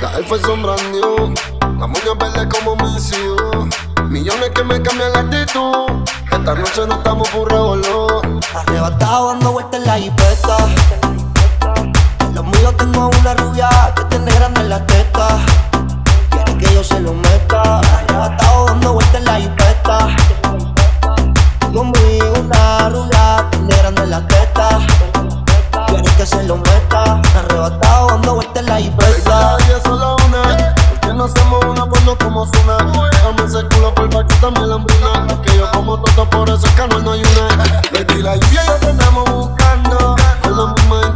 [0.00, 1.34] La F son brand new,
[1.78, 3.16] las moñas verdes como Missy
[4.08, 5.84] Millones que me cambian la actitud.
[6.32, 8.22] Esta noche no estamos por revolor.
[8.54, 10.56] Arrebatado dando vueltas en la jipeta.
[12.20, 15.28] En los míos tengo una rubia que tiene grande la teta.
[16.30, 17.80] Quiere que yo se lo meta.
[17.80, 20.08] Arrebatado dando vueltas en la jipeta.
[21.74, 24.78] Conmigo una rubia que tiene grande la teta.
[26.20, 27.18] Que se lo meta.
[27.34, 29.56] Arrebatado dando vueltas en la jipeta.
[29.64, 30.74] Ella es solo una.
[30.90, 32.76] Porque no hacemos una pues no como una.
[32.76, 35.40] Dame ese culo porfa que también la hambruna.
[35.42, 37.64] Que yo como todo por eso es que no hay una.
[37.92, 40.16] Le la lluvia y ya te andamos buscando.
[40.42, 41.09] Con las mismas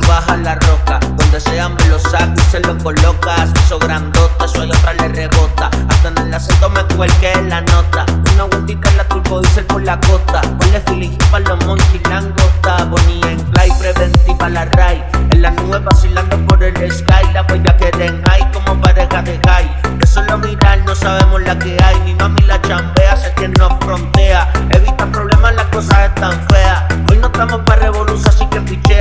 [0.00, 1.00] baja la roca.
[1.16, 3.46] Donde sea me lo saco y se lo coloca.
[3.46, 5.70] Se hizo grandota, eso y otra le rebota.
[5.88, 8.04] Hasta en el acento me cuelque la nota.
[8.34, 10.40] Una vueltita en la turbo diesel por la costa.
[10.58, 12.84] Ponle feeling para los monchis langota.
[12.84, 15.04] Bonilla en fly, preventiva la ray.
[15.30, 17.32] En la nube vacilando por el sky.
[17.32, 19.98] La huella que den high como pareja de high.
[19.98, 22.00] De solo mirar no sabemos la que hay.
[22.02, 24.52] Mi mami la chambea, sé que nos frontea.
[24.70, 26.84] Evita problemas, las cosas están feas.
[27.10, 28.97] Hoy no estamos para revolución, así que pichea.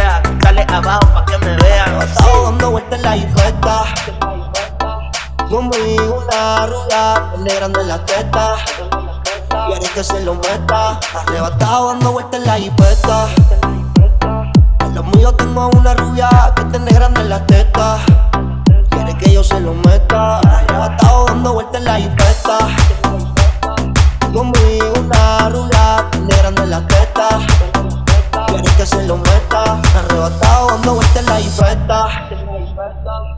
[0.77, 1.89] Abajo pa' que me vean.
[1.89, 3.83] Arrebatado dando vueltas en la jipeta.
[5.49, 8.55] Conmigo una rubia que tiene grande en la teta.
[9.65, 10.99] Quiere que se lo meta.
[11.15, 13.27] Arrebatado dando vueltas en la jipeta.
[14.81, 17.97] En los míos tengo una rubia que tiene grande en la teta.
[18.91, 20.41] Quiere que yo se lo meta.
[32.77, 33.36] Universal